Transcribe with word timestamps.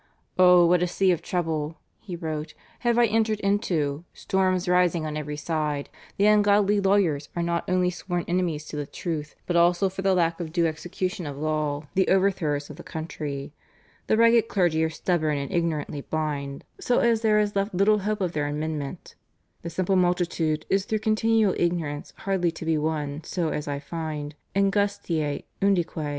"Oh 0.39 0.65
what 0.65 0.81
a 0.81 0.87
sea 0.87 1.11
of 1.11 1.21
trouble," 1.21 1.77
he 1.99 2.15
wrote, 2.15 2.55
"have 2.79 2.97
I 2.97 3.05
entered 3.05 3.39
into, 3.41 4.03
storms 4.15 4.67
rising 4.67 5.05
on 5.05 5.15
every 5.15 5.37
side; 5.37 5.91
the 6.17 6.25
ungodly 6.25 6.79
lawyers 6.79 7.29
are 7.35 7.43
not 7.43 7.69
only 7.69 7.91
sworn 7.91 8.25
enemies 8.27 8.65
to 8.69 8.75
the 8.75 8.87
truth, 8.87 9.35
but 9.45 9.55
also 9.55 9.89
for 9.89 10.01
the 10.01 10.15
lack 10.15 10.39
of 10.39 10.51
due 10.51 10.65
execution 10.65 11.27
of 11.27 11.37
law, 11.37 11.85
the 11.93 12.07
overthrowers 12.09 12.67
of 12.71 12.77
the 12.77 12.83
country; 12.83 13.53
the 14.07 14.17
ragged 14.17 14.47
clergy 14.47 14.83
are 14.83 14.89
stubborn 14.89 15.37
and 15.37 15.51
ignorantly 15.51 16.01
blind, 16.01 16.63
so 16.79 16.97
as 16.97 17.21
there 17.21 17.39
is 17.39 17.55
left 17.55 17.75
little 17.75 17.99
hope 17.99 18.21
of 18.21 18.31
their 18.31 18.47
amendment; 18.47 19.13
the 19.61 19.69
simple 19.69 19.95
multitude 19.95 20.65
is 20.67 20.85
through 20.85 20.97
continual 20.97 21.53
ignorance 21.59 22.11
hardly 22.17 22.49
to 22.49 22.65
be 22.65 22.75
won 22.75 23.23
so 23.23 23.49
as 23.49 23.67
I 23.67 23.77
find 23.77 24.33
/angustiae 24.55 25.43
undique 25.61 26.09